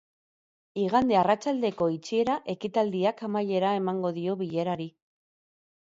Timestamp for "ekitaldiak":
2.55-3.25